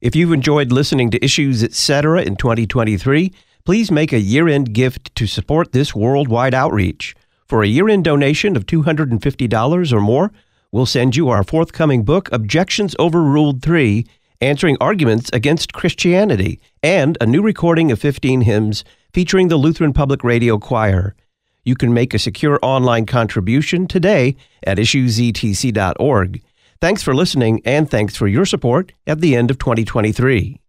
If 0.00 0.14
you've 0.14 0.32
enjoyed 0.32 0.70
listening 0.70 1.10
to 1.10 1.24
Issues 1.24 1.64
Etc. 1.64 2.22
in 2.22 2.36
2023, 2.36 3.32
please 3.64 3.90
make 3.90 4.12
a 4.12 4.20
year 4.20 4.46
end 4.46 4.72
gift 4.72 5.12
to 5.16 5.26
support 5.26 5.72
this 5.72 5.92
worldwide 5.92 6.54
outreach. 6.54 7.16
For 7.48 7.64
a 7.64 7.66
year 7.66 7.88
end 7.88 8.04
donation 8.04 8.54
of 8.54 8.64
$250 8.64 9.92
or 9.92 10.00
more, 10.00 10.30
we'll 10.70 10.86
send 10.86 11.16
you 11.16 11.30
our 11.30 11.42
forthcoming 11.42 12.04
book, 12.04 12.28
Objections 12.30 12.94
Overruled 13.00 13.60
3 13.60 14.06
Answering 14.40 14.76
Arguments 14.80 15.30
Against 15.32 15.72
Christianity, 15.72 16.60
and 16.80 17.18
a 17.20 17.26
new 17.26 17.42
recording 17.42 17.90
of 17.90 17.98
15 17.98 18.42
hymns 18.42 18.84
featuring 19.12 19.48
the 19.48 19.56
Lutheran 19.56 19.92
Public 19.92 20.22
Radio 20.22 20.58
Choir. 20.58 21.16
You 21.64 21.74
can 21.74 21.92
make 21.92 22.14
a 22.14 22.20
secure 22.20 22.60
online 22.62 23.04
contribution 23.04 23.88
today 23.88 24.36
at 24.62 24.78
issuesetc.org. 24.78 26.40
Thanks 26.80 27.02
for 27.02 27.12
listening, 27.12 27.60
and 27.64 27.90
thanks 27.90 28.14
for 28.14 28.28
your 28.28 28.46
support 28.46 28.92
at 29.04 29.20
the 29.20 29.34
end 29.34 29.50
of 29.50 29.58
2023. 29.58 30.60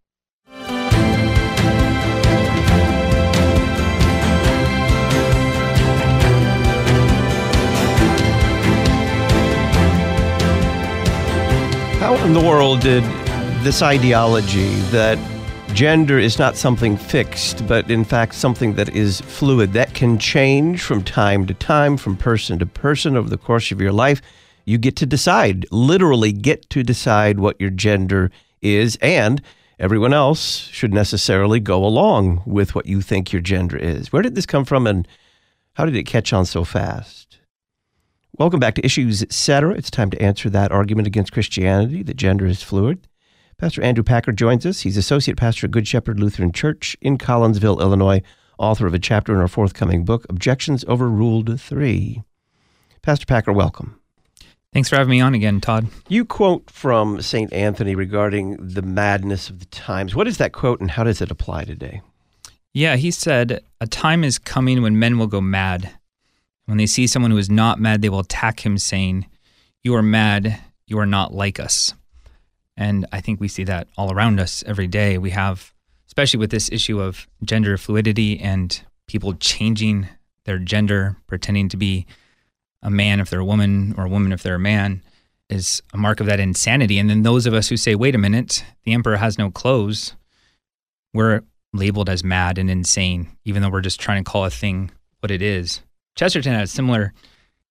How 11.99 12.15
in 12.25 12.33
the 12.33 12.39
world 12.39 12.79
did 12.79 13.03
this 13.63 13.83
ideology 13.83 14.73
that 14.89 15.19
gender 15.75 16.17
is 16.17 16.39
not 16.39 16.55
something 16.55 16.97
fixed, 16.97 17.67
but 17.67 17.91
in 17.91 18.03
fact 18.03 18.33
something 18.33 18.73
that 18.73 18.89
is 18.95 19.21
fluid, 19.21 19.73
that 19.73 19.93
can 19.93 20.17
change 20.17 20.81
from 20.81 21.03
time 21.03 21.45
to 21.45 21.53
time, 21.53 21.97
from 21.97 22.17
person 22.17 22.57
to 22.57 22.65
person 22.65 23.15
over 23.15 23.29
the 23.29 23.37
course 23.37 23.71
of 23.71 23.79
your 23.79 23.91
life, 23.91 24.23
you 24.69 24.77
get 24.77 24.95
to 24.97 25.05
decide, 25.07 25.65
literally 25.71 26.31
get 26.31 26.69
to 26.69 26.83
decide 26.83 27.39
what 27.39 27.59
your 27.59 27.71
gender 27.71 28.29
is, 28.61 28.97
and 29.01 29.41
everyone 29.79 30.13
else 30.13 30.67
should 30.67 30.93
necessarily 30.93 31.59
go 31.59 31.83
along 31.83 32.43
with 32.45 32.75
what 32.75 32.85
you 32.85 33.01
think 33.01 33.33
your 33.33 33.41
gender 33.41 33.77
is. 33.77 34.13
Where 34.13 34.21
did 34.21 34.35
this 34.35 34.45
come 34.45 34.65
from, 34.65 34.85
and 34.85 35.07
how 35.73 35.85
did 35.85 35.95
it 35.95 36.03
catch 36.03 36.31
on 36.33 36.45
so 36.45 36.63
fast? 36.63 37.39
Welcome 38.37 38.59
back 38.59 38.75
to 38.75 38.85
Issues 38.85 39.23
Etc. 39.23 39.73
It's 39.73 39.89
time 39.89 40.11
to 40.11 40.21
answer 40.21 40.51
that 40.51 40.71
argument 40.71 41.07
against 41.07 41.33
Christianity 41.33 42.03
that 42.03 42.15
gender 42.15 42.45
is 42.45 42.61
fluid. 42.61 43.07
Pastor 43.57 43.81
Andrew 43.81 44.03
Packer 44.03 44.31
joins 44.31 44.67
us. 44.67 44.81
He's 44.81 44.97
Associate 44.97 45.35
Pastor 45.35 45.65
at 45.65 45.71
Good 45.71 45.87
Shepherd 45.87 46.19
Lutheran 46.19 46.51
Church 46.51 46.95
in 47.01 47.17
Collinsville, 47.17 47.81
Illinois, 47.81 48.21
author 48.59 48.85
of 48.85 48.93
a 48.93 48.99
chapter 48.99 49.33
in 49.33 49.41
our 49.41 49.47
forthcoming 49.47 50.05
book, 50.05 50.27
Objections 50.29 50.85
Overruled 50.85 51.59
3. 51.59 52.21
Pastor 53.01 53.25
Packer, 53.25 53.51
welcome. 53.51 53.98
Thanks 54.71 54.89
for 54.89 54.97
having 54.97 55.09
me 55.09 55.19
on 55.19 55.33
again, 55.33 55.61
Todd. 55.61 55.87
You 56.07 56.25
quote 56.25 56.69
from 56.69 57.21
St. 57.21 57.51
Anthony 57.51 57.95
regarding 57.95 58.55
the 58.57 58.83
madness 58.83 59.49
of 59.49 59.59
the 59.59 59.65
times. 59.65 60.13
What 60.13 60.27
is 60.27 60.37
that 60.37 60.53
quote 60.53 60.79
and 60.79 60.91
how 60.91 61.03
does 61.03 61.21
it 61.21 61.31
apply 61.31 61.65
today? 61.65 62.01
Yeah, 62.71 62.95
he 62.95 63.09
said, 63.09 63.63
A 63.81 63.87
time 63.87 64.23
is 64.23 64.37
coming 64.37 64.83
when 64.83 64.99
men 64.99 65.17
will 65.17 65.27
go 65.27 65.41
mad. 65.41 65.91
When 66.65 66.77
they 66.77 66.85
see 66.85 67.07
someone 67.07 67.31
who 67.31 67.37
is 67.37 67.49
not 67.49 67.79
mad, 67.79 68.03
they 68.03 68.09
will 68.09 68.19
attack 68.19 68.63
him, 68.63 68.77
saying, 68.77 69.25
You 69.81 69.95
are 69.95 70.03
mad. 70.03 70.61
You 70.85 70.99
are 70.99 71.07
not 71.07 71.33
like 71.33 71.59
us. 71.59 71.95
And 72.77 73.07
I 73.11 73.21
think 73.21 73.39
we 73.39 73.47
see 73.47 73.63
that 73.63 73.87
all 73.97 74.13
around 74.13 74.39
us 74.39 74.63
every 74.67 74.87
day. 74.87 75.17
We 75.17 75.31
have, 75.31 75.73
especially 76.07 76.39
with 76.39 76.51
this 76.51 76.71
issue 76.71 77.01
of 77.01 77.27
gender 77.43 77.75
fluidity 77.75 78.39
and 78.39 78.79
people 79.07 79.33
changing 79.33 80.07
their 80.45 80.59
gender, 80.59 81.17
pretending 81.25 81.69
to 81.69 81.77
be 81.77 82.05
a 82.81 82.89
man 82.89 83.19
if 83.19 83.29
they're 83.29 83.39
a 83.39 83.45
woman 83.45 83.93
or 83.97 84.05
a 84.05 84.09
woman 84.09 84.31
if 84.31 84.43
they're 84.43 84.55
a 84.55 84.59
man 84.59 85.01
is 85.49 85.81
a 85.93 85.97
mark 85.97 86.19
of 86.19 86.27
that 86.27 86.39
insanity. 86.39 86.99
And 86.99 87.09
then 87.09 87.23
those 87.23 87.45
of 87.45 87.53
us 87.53 87.67
who 87.67 87.77
say, 87.77 87.95
wait 87.95 88.15
a 88.15 88.19
minute, 88.19 88.63
the 88.83 88.93
emperor 88.93 89.17
has 89.17 89.37
no 89.37 89.49
clothes, 89.49 90.15
we're 91.13 91.41
labeled 91.73 92.09
as 92.09 92.23
mad 92.23 92.57
and 92.57 92.69
insane, 92.69 93.29
even 93.45 93.61
though 93.61 93.69
we're 93.69 93.81
just 93.81 93.99
trying 93.99 94.23
to 94.23 94.29
call 94.29 94.45
a 94.45 94.49
thing 94.49 94.91
what 95.19 95.31
it 95.31 95.41
is. 95.41 95.81
Chesterton 96.15 96.53
had 96.53 96.63
a 96.63 96.67
similar 96.67 97.13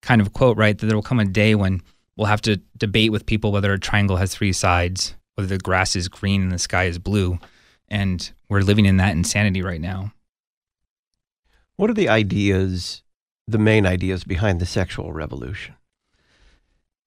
kind 0.03 0.21
of 0.21 0.32
quote, 0.32 0.56
right? 0.56 0.77
That 0.77 0.87
there 0.87 0.97
will 0.97 1.03
come 1.03 1.21
a 1.21 1.25
day 1.25 1.55
when 1.55 1.82
we'll 2.16 2.27
have 2.27 2.43
to 2.43 2.61
debate 2.77 3.12
with 3.12 3.27
people 3.27 3.53
whether 3.53 3.72
a 3.72 3.78
triangle 3.78 4.16
has 4.16 4.34
three 4.34 4.53
sides, 4.53 5.15
whether 5.34 5.49
the 5.49 5.59
grass 5.59 5.97
is 5.97 6.09
green 6.09 6.43
and 6.43 6.53
the 6.53 6.59
sky 6.59 6.84
is 6.84 6.99
blue. 6.99 7.38
And 7.88 8.31
we're 8.49 8.61
living 8.61 8.87
in 8.87 8.99
that 8.99 9.12
insanity 9.12 9.62
right 9.62 9.81
now. 9.81 10.12
What 11.77 11.91
are 11.91 11.94
the 11.94 12.09
ideas 12.09 13.03
the 13.48 13.59
main 13.59 13.86
ideas 13.86 14.22
behind 14.25 14.60
the 14.60 14.66
sexual 14.66 15.12
revolution? 15.12 15.75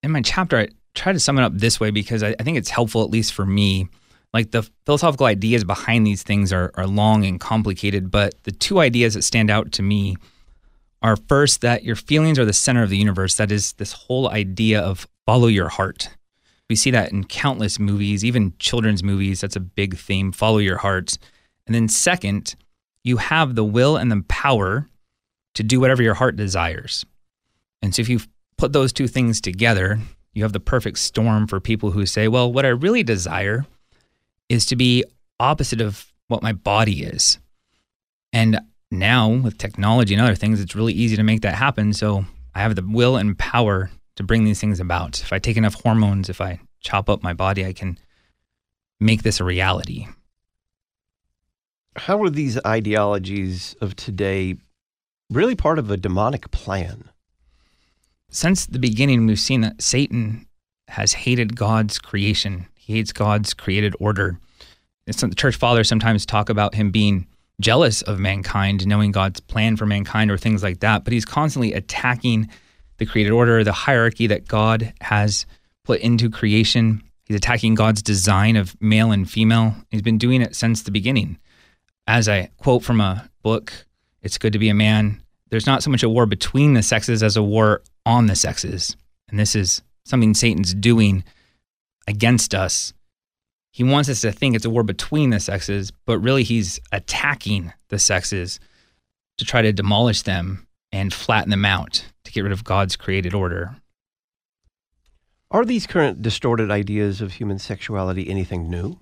In 0.03 0.11
my 0.11 0.21
chapter, 0.21 0.57
I 0.57 0.69
try 0.95 1.13
to 1.13 1.19
sum 1.19 1.37
it 1.37 1.43
up 1.43 1.53
this 1.55 1.79
way 1.79 1.91
because 1.91 2.23
I, 2.23 2.35
I 2.39 2.43
think 2.43 2.57
it's 2.57 2.69
helpful, 2.69 3.03
at 3.03 3.09
least 3.09 3.33
for 3.33 3.45
me. 3.45 3.87
Like 4.33 4.51
the 4.51 4.67
philosophical 4.85 5.25
ideas 5.25 5.63
behind 5.63 6.07
these 6.07 6.23
things 6.23 6.51
are, 6.51 6.71
are 6.75 6.87
long 6.87 7.25
and 7.25 7.39
complicated, 7.39 8.09
but 8.09 8.41
the 8.43 8.51
two 8.51 8.79
ideas 8.79 9.13
that 9.13 9.23
stand 9.23 9.49
out 9.49 9.71
to 9.73 9.83
me 9.83 10.15
are 11.01 11.15
first 11.15 11.61
that 11.61 11.83
your 11.83 11.95
feelings 11.95 12.39
are 12.39 12.45
the 12.45 12.53
center 12.53 12.83
of 12.83 12.89
the 12.89 12.97
universe. 12.97 13.35
That 13.35 13.51
is 13.51 13.73
this 13.73 13.91
whole 13.91 14.29
idea 14.29 14.79
of 14.81 15.07
follow 15.25 15.47
your 15.47 15.69
heart. 15.69 16.09
We 16.69 16.75
see 16.75 16.91
that 16.91 17.11
in 17.11 17.25
countless 17.25 17.79
movies, 17.79 18.23
even 18.23 18.53
children's 18.57 19.03
movies. 19.03 19.41
That's 19.41 19.57
a 19.57 19.61
big 19.61 19.97
theme 19.97 20.31
follow 20.31 20.59
your 20.59 20.77
heart. 20.77 21.17
And 21.67 21.75
then, 21.75 21.89
second, 21.89 22.55
you 23.03 23.17
have 23.17 23.55
the 23.55 23.65
will 23.65 23.97
and 23.97 24.11
the 24.11 24.23
power 24.29 24.87
to 25.55 25.63
do 25.63 25.79
whatever 25.79 26.01
your 26.01 26.13
heart 26.13 26.35
desires. 26.35 27.05
And 27.81 27.93
so 27.93 28.01
if 28.01 28.09
you 28.09 28.19
put 28.57 28.73
those 28.73 28.93
two 28.93 29.07
things 29.07 29.41
together, 29.41 29.99
you 30.33 30.43
have 30.43 30.53
the 30.53 30.59
perfect 30.59 30.99
storm 30.99 31.47
for 31.47 31.59
people 31.59 31.91
who 31.91 32.05
say, 32.05 32.27
well, 32.27 32.51
what 32.51 32.65
I 32.65 32.69
really 32.69 33.03
desire 33.03 33.65
is 34.49 34.65
to 34.67 34.75
be 34.75 35.03
opposite 35.39 35.81
of 35.81 36.11
what 36.27 36.43
my 36.43 36.53
body 36.53 37.03
is. 37.03 37.39
And 38.31 38.59
now 38.89 39.29
with 39.29 39.57
technology 39.57 40.13
and 40.13 40.23
other 40.23 40.35
things, 40.35 40.61
it's 40.61 40.75
really 40.75 40.93
easy 40.93 41.15
to 41.15 41.23
make 41.23 41.41
that 41.41 41.55
happen. 41.55 41.93
So 41.93 42.25
I 42.53 42.61
have 42.61 42.75
the 42.75 42.85
will 42.85 43.17
and 43.17 43.37
power 43.37 43.89
to 44.15 44.23
bring 44.23 44.43
these 44.43 44.59
things 44.59 44.79
about. 44.79 45.21
If 45.21 45.33
I 45.33 45.39
take 45.39 45.57
enough 45.57 45.81
hormones, 45.81 46.29
if 46.29 46.39
I 46.39 46.59
chop 46.79 47.09
up 47.09 47.23
my 47.23 47.33
body, 47.33 47.65
I 47.65 47.73
can 47.73 47.97
make 48.99 49.23
this 49.23 49.39
a 49.39 49.43
reality. 49.43 50.07
How 51.95 52.21
are 52.23 52.29
these 52.29 52.57
ideologies 52.65 53.75
of 53.81 53.95
today 53.95 54.57
really 55.31 55.55
part 55.55 55.79
of 55.79 55.89
a 55.89 55.97
demonic 55.97 56.51
plan. 56.51 57.09
Since 58.29 58.65
the 58.65 58.79
beginning, 58.79 59.25
we've 59.25 59.39
seen 59.39 59.61
that 59.61 59.81
Satan 59.81 60.45
has 60.89 61.13
hated 61.13 61.55
God's 61.55 61.97
creation. 61.99 62.67
He 62.75 62.93
hates 62.93 63.13
God's 63.13 63.53
created 63.53 63.95
order. 63.99 64.37
The 65.05 65.33
church 65.35 65.55
fathers 65.55 65.89
sometimes 65.89 66.25
talk 66.25 66.49
about 66.49 66.75
him 66.75 66.91
being 66.91 67.27
jealous 67.59 68.01
of 68.01 68.19
mankind, 68.19 68.85
knowing 68.87 69.11
God's 69.11 69.39
plan 69.39 69.77
for 69.77 69.85
mankind 69.85 70.31
or 70.31 70.37
things 70.37 70.63
like 70.63 70.79
that, 70.79 71.03
but 71.03 71.13
he's 71.13 71.25
constantly 71.25 71.73
attacking 71.73 72.49
the 72.97 73.05
created 73.05 73.31
order, 73.31 73.63
the 73.63 73.71
hierarchy 73.71 74.27
that 74.27 74.47
God 74.47 74.93
has 75.01 75.45
put 75.83 76.01
into 76.01 76.29
creation. 76.29 77.03
He's 77.25 77.37
attacking 77.37 77.75
God's 77.75 78.01
design 78.01 78.55
of 78.55 78.79
male 78.81 79.11
and 79.11 79.29
female. 79.29 79.75
He's 79.89 80.01
been 80.01 80.17
doing 80.17 80.41
it 80.41 80.55
since 80.55 80.83
the 80.83 80.91
beginning. 80.91 81.37
As 82.07 82.27
I 82.27 82.49
quote 82.57 82.83
from 82.83 82.99
a 82.99 83.29
book, 83.43 83.71
It's 84.21 84.37
Good 84.37 84.53
to 84.53 84.59
Be 84.59 84.69
a 84.69 84.73
Man, 84.73 85.20
there's 85.51 85.67
not 85.67 85.83
so 85.83 85.91
much 85.91 86.01
a 86.01 86.09
war 86.09 86.25
between 86.25 86.73
the 86.73 86.81
sexes 86.81 87.21
as 87.21 87.37
a 87.37 87.43
war 87.43 87.83
on 88.05 88.25
the 88.25 88.35
sexes. 88.35 88.95
And 89.29 89.37
this 89.37 89.55
is 89.55 89.83
something 90.05 90.33
Satan's 90.33 90.73
doing 90.73 91.23
against 92.07 92.55
us. 92.55 92.93
He 93.71 93.83
wants 93.83 94.09
us 94.09 94.21
to 94.21 94.31
think 94.31 94.55
it's 94.55 94.65
a 94.65 94.69
war 94.69 94.83
between 94.83 95.29
the 95.29 95.39
sexes, 95.39 95.91
but 96.05 96.19
really 96.19 96.43
he's 96.43 96.79
attacking 96.91 97.71
the 97.89 97.99
sexes 97.99 98.59
to 99.37 99.45
try 99.45 99.61
to 99.61 99.71
demolish 99.71 100.23
them 100.23 100.67
and 100.91 101.13
flatten 101.13 101.51
them 101.51 101.65
out 101.65 102.05
to 102.23 102.31
get 102.31 102.41
rid 102.41 102.51
of 102.51 102.63
God's 102.63 102.95
created 102.95 103.33
order. 103.33 103.75
Are 105.49 105.65
these 105.65 105.85
current 105.85 106.21
distorted 106.21 106.71
ideas 106.71 107.21
of 107.21 107.33
human 107.33 107.59
sexuality 107.59 108.29
anything 108.29 108.69
new? 108.69 108.99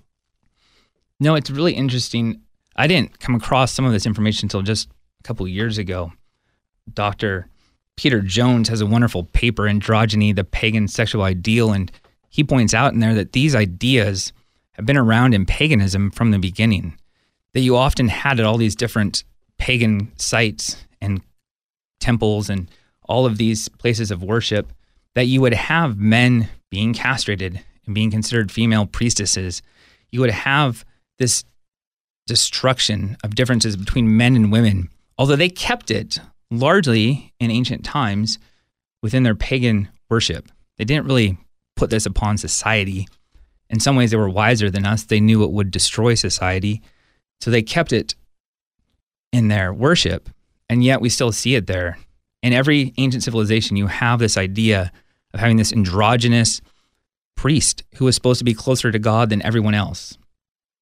No, 1.20 1.36
it's 1.36 1.50
really 1.50 1.74
interesting. 1.74 2.42
I 2.74 2.88
didn't 2.88 3.20
come 3.20 3.36
across 3.36 3.72
some 3.72 3.84
of 3.84 3.92
this 3.92 4.06
information 4.06 4.46
until 4.46 4.62
just 4.62 4.88
a 5.20 5.22
couple 5.22 5.46
years 5.46 5.78
ago. 5.78 6.12
Dr. 6.94 7.48
Peter 7.96 8.20
Jones 8.20 8.68
has 8.68 8.80
a 8.80 8.86
wonderful 8.86 9.24
paper, 9.24 9.64
Androgyny, 9.64 10.34
the 10.34 10.44
Pagan 10.44 10.88
Sexual 10.88 11.22
Ideal, 11.22 11.72
and 11.72 11.92
he 12.30 12.42
points 12.42 12.72
out 12.72 12.92
in 12.92 13.00
there 13.00 13.14
that 13.14 13.32
these 13.32 13.54
ideas 13.54 14.32
have 14.72 14.86
been 14.86 14.96
around 14.96 15.34
in 15.34 15.44
paganism 15.44 16.10
from 16.10 16.30
the 16.30 16.38
beginning. 16.38 16.96
That 17.52 17.60
you 17.60 17.76
often 17.76 18.08
had 18.08 18.40
at 18.40 18.46
all 18.46 18.56
these 18.56 18.76
different 18.76 19.24
pagan 19.58 20.12
sites 20.16 20.84
and 21.00 21.20
temples 22.00 22.48
and 22.48 22.70
all 23.02 23.26
of 23.26 23.36
these 23.36 23.68
places 23.68 24.10
of 24.10 24.22
worship, 24.22 24.72
that 25.14 25.26
you 25.26 25.40
would 25.40 25.54
have 25.54 25.98
men 25.98 26.48
being 26.70 26.94
castrated 26.94 27.60
and 27.84 27.94
being 27.94 28.10
considered 28.10 28.52
female 28.52 28.86
priestesses. 28.86 29.60
You 30.10 30.20
would 30.20 30.30
have 30.30 30.84
this 31.18 31.44
destruction 32.26 33.16
of 33.24 33.34
differences 33.34 33.76
between 33.76 34.16
men 34.16 34.36
and 34.36 34.52
women, 34.52 34.88
although 35.18 35.36
they 35.36 35.48
kept 35.48 35.90
it 35.90 36.20
largely 36.50 37.32
in 37.38 37.50
ancient 37.50 37.84
times 37.84 38.38
within 39.02 39.22
their 39.22 39.34
pagan 39.34 39.88
worship. 40.08 40.50
They 40.78 40.84
didn't 40.84 41.06
really 41.06 41.38
put 41.76 41.90
this 41.90 42.06
upon 42.06 42.38
society 42.38 43.06
In 43.70 43.78
some 43.78 43.94
ways, 43.94 44.10
they 44.10 44.16
were 44.16 44.28
wiser 44.28 44.68
than 44.68 44.84
us. 44.84 45.04
They 45.04 45.20
knew 45.20 45.44
it 45.44 45.52
would 45.52 45.70
destroy 45.70 46.14
society. 46.14 46.82
So 47.40 47.50
they 47.50 47.62
kept 47.62 47.92
it 47.92 48.16
in 49.32 49.48
their 49.48 49.72
worship. 49.72 50.28
And 50.68 50.84
yet 50.84 51.00
we 51.00 51.08
still 51.08 51.32
see 51.32 51.54
it 51.54 51.68
there. 51.68 51.98
In 52.42 52.52
every 52.52 52.92
ancient 52.98 53.22
civilization, 53.22 53.76
you 53.76 53.86
have 53.86 54.18
this 54.18 54.36
idea 54.36 54.90
of 55.32 55.40
having 55.40 55.56
this 55.56 55.72
androgynous 55.72 56.60
priest 57.36 57.84
who 57.94 58.06
was 58.06 58.16
supposed 58.16 58.40
to 58.40 58.44
be 58.44 58.54
closer 58.54 58.90
to 58.90 58.98
God 58.98 59.30
than 59.30 59.42
everyone 59.42 59.74
else. 59.74 60.18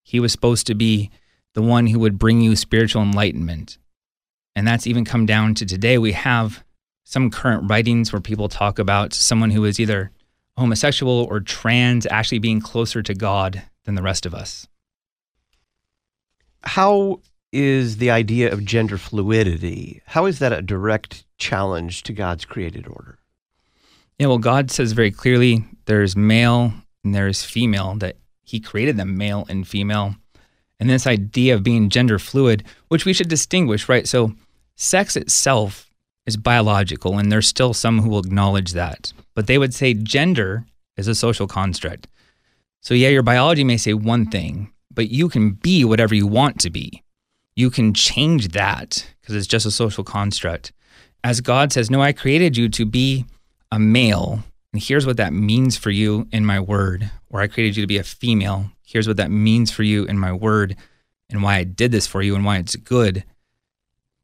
He 0.02 0.18
was 0.18 0.32
supposed 0.32 0.66
to 0.68 0.74
be 0.74 1.10
the 1.54 1.62
one 1.62 1.88
who 1.88 1.98
would 1.98 2.18
bring 2.18 2.40
you 2.40 2.56
spiritual 2.56 3.02
enlightenment. 3.02 3.76
And 4.58 4.66
that's 4.66 4.88
even 4.88 5.04
come 5.04 5.24
down 5.24 5.54
to 5.54 5.64
today. 5.64 5.98
We 5.98 6.10
have 6.12 6.64
some 7.04 7.30
current 7.30 7.70
writings 7.70 8.12
where 8.12 8.20
people 8.20 8.48
talk 8.48 8.80
about 8.80 9.14
someone 9.14 9.50
who 9.50 9.64
is 9.64 9.78
either 9.78 10.10
homosexual 10.56 11.28
or 11.30 11.38
trans 11.38 12.08
actually 12.10 12.40
being 12.40 12.60
closer 12.60 13.00
to 13.00 13.14
God 13.14 13.62
than 13.84 13.94
the 13.94 14.02
rest 14.02 14.26
of 14.26 14.34
us. 14.34 14.66
How 16.64 17.20
is 17.52 17.98
the 17.98 18.10
idea 18.10 18.52
of 18.52 18.64
gender 18.64 18.98
fluidity? 18.98 20.02
How 20.06 20.26
is 20.26 20.40
that 20.40 20.52
a 20.52 20.60
direct 20.60 21.24
challenge 21.38 22.02
to 22.02 22.12
God's 22.12 22.44
created 22.44 22.88
order? 22.88 23.20
Yeah, 24.18 24.26
well, 24.26 24.38
God 24.38 24.72
says 24.72 24.90
very 24.90 25.12
clearly 25.12 25.64
there's 25.84 26.16
male 26.16 26.72
and 27.04 27.14
there's 27.14 27.44
female, 27.44 27.94
that 27.98 28.16
He 28.42 28.58
created 28.58 28.96
them 28.96 29.16
male 29.16 29.46
and 29.48 29.68
female. 29.68 30.16
And 30.80 30.90
this 30.90 31.06
idea 31.06 31.54
of 31.54 31.62
being 31.62 31.90
gender 31.90 32.18
fluid, 32.18 32.64
which 32.88 33.04
we 33.04 33.12
should 33.12 33.28
distinguish, 33.28 33.88
right? 33.88 34.06
So, 34.06 34.34
sex 34.78 35.16
itself 35.16 35.90
is 36.24 36.36
biological, 36.36 37.18
and 37.18 37.30
there's 37.30 37.48
still 37.48 37.74
some 37.74 38.00
who 38.00 38.08
will 38.08 38.20
acknowledge 38.20 38.72
that. 38.72 39.12
But 39.34 39.46
they 39.46 39.58
would 39.58 39.74
say 39.74 39.92
gender 39.92 40.64
is 40.96 41.08
a 41.08 41.14
social 41.14 41.46
construct. 41.46 42.08
So, 42.80 42.94
yeah, 42.94 43.08
your 43.08 43.22
biology 43.22 43.64
may 43.64 43.76
say 43.76 43.92
one 43.92 44.22
mm-hmm. 44.22 44.30
thing, 44.30 44.72
but 44.92 45.10
you 45.10 45.28
can 45.28 45.50
be 45.52 45.84
whatever 45.84 46.14
you 46.14 46.26
want 46.26 46.60
to 46.60 46.70
be. 46.70 47.02
You 47.56 47.70
can 47.70 47.92
change 47.92 48.48
that 48.48 49.06
because 49.20 49.34
it's 49.34 49.46
just 49.46 49.66
a 49.66 49.70
social 49.70 50.04
construct. 50.04 50.72
As 51.24 51.40
God 51.40 51.72
says, 51.72 51.90
No, 51.90 52.00
I 52.00 52.12
created 52.12 52.56
you 52.56 52.68
to 52.68 52.86
be 52.86 53.24
a 53.72 53.78
male, 53.78 54.44
and 54.72 54.82
here's 54.82 55.06
what 55.06 55.16
that 55.16 55.32
means 55.32 55.76
for 55.76 55.90
you 55.90 56.28
in 56.30 56.46
my 56.46 56.60
word. 56.60 57.10
Or 57.30 57.40
I 57.40 57.48
created 57.48 57.76
you 57.76 57.82
to 57.82 57.88
be 57.88 57.98
a 57.98 58.04
female. 58.04 58.70
Here's 58.86 59.08
what 59.08 59.16
that 59.18 59.30
means 59.30 59.70
for 59.70 59.82
you 59.82 60.04
in 60.04 60.18
my 60.18 60.32
word 60.32 60.76
and 61.28 61.42
why 61.42 61.56
I 61.56 61.64
did 61.64 61.90
this 61.90 62.06
for 62.06 62.22
you 62.22 62.34
and 62.34 62.44
why 62.44 62.58
it's 62.58 62.76
good. 62.76 63.24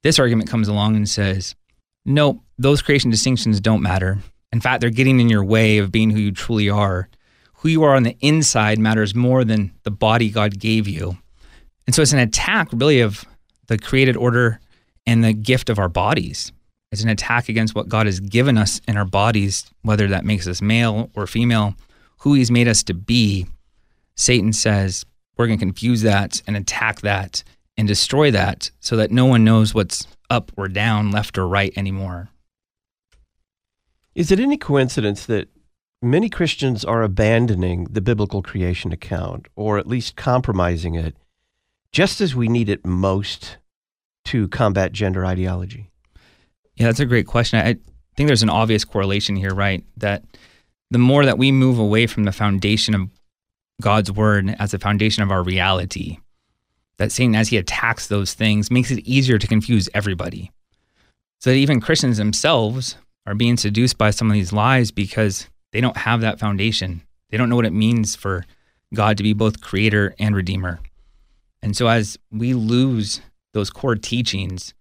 This 0.05 0.19
argument 0.19 0.51
comes 0.51 0.69
along 0.69 0.97
and 0.97 1.09
says, 1.09 1.57
no, 2.05 2.43
those 2.59 2.83
creation 2.83 3.11
distinctions 3.11 3.59
don't 3.59 3.83
matter. 3.83 4.19
In 4.53 4.61
fact, 4.61 4.83
they're 4.83 4.91
getting 4.91 5.19
in 5.19 5.31
your 5.31 5.43
way 5.43 5.79
of 5.79 5.91
being 5.91 6.11
who 6.11 6.21
you 6.21 6.31
truly 6.31 6.69
are. 6.69 7.09
Who 7.55 7.71
you 7.71 7.83
are 7.85 7.97
on 7.97 8.03
the 8.03 8.17
inside 8.21 8.79
matters 8.79 9.15
more 9.15 9.45
than 9.45 9.73
the 9.83 9.91
body 9.91 10.29
God 10.29 10.61
gave 10.61 10.87
you. 10.87 11.17
And 11.87 11.95
so 11.95 12.03
it's 12.03 12.13
an 12.13 12.19
attack, 12.19 12.69
really, 12.71 13.01
of 13.01 13.25
the 13.69 13.79
created 13.79 14.15
order 14.17 14.61
and 15.07 15.25
the 15.25 15.33
gift 15.33 15.71
of 15.71 15.79
our 15.79 15.89
bodies. 15.89 16.53
It's 16.93 17.03
an 17.03 17.09
attack 17.09 17.49
against 17.49 17.75
what 17.75 17.89
God 17.89 18.05
has 18.05 18.21
given 18.21 18.59
us 18.59 18.83
in 18.87 18.99
our 18.99 19.07
bodies, 19.07 19.71
whether 19.83 20.07
that 20.09 20.27
makes 20.27 20.47
us 20.47 20.61
male 20.61 21.11
or 21.17 21.27
female, 21.27 21.75
who 22.19 22.35
He's 22.35 22.51
made 22.51 22.69
us 22.69 22.83
to 22.85 22.95
be. 22.95 23.47
Satan 24.17 24.53
says, 24.53 25.07
we're 25.39 25.47
going 25.47 25.59
to 25.59 25.65
confuse 25.65 26.03
that 26.03 26.43
and 26.47 26.59
attack 26.59 27.01
that 27.01 27.43
and 27.77 27.89
destroy 27.89 28.31
that 28.31 28.71
so 28.81 28.97
that 28.97 29.11
no 29.11 29.27
one 29.27 29.45
knows 29.45 29.75
what's 29.75 30.07
up 30.31 30.53
or 30.57 30.69
down, 30.69 31.11
left 31.11 31.37
or 31.39 31.47
right 31.47 31.73
anymore. 31.77 32.31
Is 34.15 34.31
it 34.31 34.41
any 34.41 34.57
coincidence 34.57 35.27
that 35.27 35.49
many 36.01 36.29
Christians 36.29 36.85
are 36.85 37.03
abandoning 37.03 37.85
the 37.91 38.01
biblical 38.01 38.43
creation 38.43 38.93
account, 38.93 39.49
or 39.57 39.79
at 39.79 39.89
least 39.89 40.17
compromising 40.17 40.95
it, 40.95 41.17
just 41.93 42.21
as 42.21 42.35
we 42.35 42.49
need 42.49 42.69
it 42.69 42.87
most 42.87 43.59
to 44.27 44.49
combat 44.49 44.93
gender 44.93 45.27
ideology? 45.27 45.91
Yeah, 46.77 46.87
that's 46.87 47.01
a 47.01 47.07
great 47.07 47.27
question. 47.27 47.59
I 47.59 47.77
think 48.17 48.29
there's 48.29 48.43
an 48.43 48.51
obvious 48.51 48.85
correlation 48.85 49.37
here, 49.37 49.55
right? 49.55 49.85
That 49.97 50.25
the 50.91 50.99
more 50.99 51.25
that 51.25 51.39
we 51.39 51.51
move 51.51 51.79
away 51.79 52.07
from 52.07 52.25
the 52.25 52.33
foundation 52.33 52.95
of 52.95 53.09
God's 53.81 54.13
word 54.13 54.55
as 54.59 54.71
the 54.71 54.79
foundation 54.79 55.23
of 55.23 55.31
our 55.31 55.43
reality, 55.43 56.19
that 56.99 57.13
Satan, 57.13 57.35
as 57.35 57.49
he 57.49 57.57
attacks 57.57 58.07
those 58.07 58.35
things, 58.35 58.71
makes 58.71 58.91
it 58.91 59.01
easier 59.01 59.39
to 59.39 59.47
confuse 59.47 59.89
everybody. 59.95 60.51
So 61.41 61.51
that 61.51 61.57
even 61.57 61.81
Christians 61.81 62.19
themselves 62.19 62.97
are 63.27 63.35
being 63.35 63.57
seduced 63.57 63.99
by 63.99 64.11
some 64.11 64.31
of 64.31 64.35
these 64.35 64.53
lies 64.53 64.91
because 64.91 65.49
they 65.73 65.81
don't 65.81 65.97
have 65.97 66.21
that 66.21 66.39
foundation. 66.39 67.03
They 67.31 67.37
don't 67.37 67.49
know 67.49 67.57
what 67.57 67.67
it 67.67 67.73
means 67.73 68.15
for 68.15 68.45
God 68.95 69.17
to 69.17 69.23
be 69.23 69.33
both 69.33 69.61
creator 69.61 70.15
and 70.19 70.37
redeemer. 70.37 70.81
And 71.63 71.77
so 71.77 71.89
as 71.89 72.19
we 72.31 72.55
lose 72.55 73.21
those 73.53 73.71
core 73.71 73.97
teachings, 73.97 74.75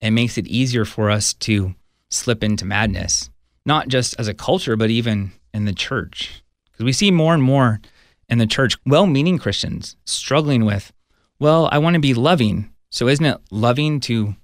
it 0.00 0.10
makes 0.10 0.38
it 0.38 0.46
easier 0.46 0.84
for 0.84 1.10
us 1.10 1.34
to 1.34 1.74
slip 2.10 2.42
into 2.42 2.64
madness, 2.64 3.30
not 3.64 3.88
just 3.88 4.18
as 4.18 4.28
a 4.28 4.34
culture, 4.34 4.76
but 4.76 4.90
even 4.90 5.32
in 5.52 5.66
the 5.66 5.74
church. 5.74 6.42
Because 6.64 6.84
we 6.84 6.92
see 6.92 7.10
more 7.10 7.34
and 7.34 7.42
more 7.42 7.80
in 8.28 8.38
the 8.38 8.46
church 8.46 8.76
well 8.86 9.06
meaning 9.06 9.38
Christians 9.38 9.96
struggling 10.04 10.64
with 10.64 10.92
well, 11.40 11.68
I 11.72 11.78
want 11.78 11.94
to 11.94 12.00
be 12.00 12.14
loving. 12.14 12.70
So 12.90 13.08
isn't 13.08 13.24
it 13.24 13.40
loving 13.50 13.98
to 14.00 14.36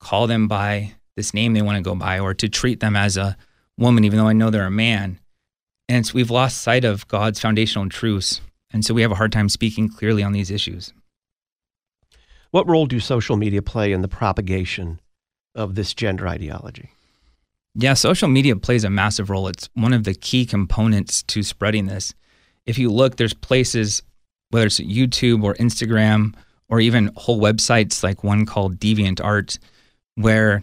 call 0.00 0.26
them 0.26 0.48
by 0.48 0.94
this 1.16 1.34
name 1.34 1.52
they 1.52 1.62
want 1.62 1.76
to 1.76 1.82
go 1.88 1.94
by 1.94 2.18
or 2.18 2.34
to 2.34 2.48
treat 2.48 2.80
them 2.80 2.96
as 2.96 3.16
a 3.16 3.36
woman, 3.78 4.04
even 4.04 4.18
though 4.18 4.28
I 4.28 4.32
know 4.32 4.50
they're 4.50 4.66
a 4.66 4.70
man? 4.70 5.20
And 5.88 5.98
it's, 5.98 6.14
we've 6.14 6.30
lost 6.30 6.62
sight 6.62 6.84
of 6.84 7.06
God's 7.08 7.40
foundational 7.40 7.88
truths. 7.88 8.40
And 8.72 8.84
so 8.84 8.94
we 8.94 9.02
have 9.02 9.12
a 9.12 9.16
hard 9.16 9.32
time 9.32 9.48
speaking 9.48 9.88
clearly 9.88 10.22
on 10.22 10.32
these 10.32 10.50
issues. 10.50 10.92
What 12.50 12.68
role 12.68 12.86
do 12.86 13.00
social 13.00 13.36
media 13.36 13.62
play 13.62 13.92
in 13.92 14.00
the 14.00 14.08
propagation 14.08 15.00
of 15.54 15.74
this 15.74 15.92
gender 15.92 16.26
ideology? 16.26 16.90
Yeah, 17.74 17.94
social 17.94 18.28
media 18.28 18.56
plays 18.56 18.84
a 18.84 18.90
massive 18.90 19.28
role. 19.28 19.48
It's 19.48 19.68
one 19.74 19.92
of 19.92 20.04
the 20.04 20.14
key 20.14 20.46
components 20.46 21.22
to 21.24 21.42
spreading 21.42 21.86
this. 21.86 22.14
If 22.64 22.78
you 22.78 22.90
look, 22.90 23.16
there's 23.16 23.34
places 23.34 24.02
whether 24.54 24.66
it's 24.66 24.78
YouTube 24.78 25.42
or 25.42 25.54
Instagram 25.54 26.32
or 26.68 26.78
even 26.78 27.10
whole 27.16 27.40
websites 27.40 28.04
like 28.04 28.22
one 28.22 28.46
called 28.46 28.78
Deviant 28.78 29.20
Art, 29.20 29.58
where 30.14 30.62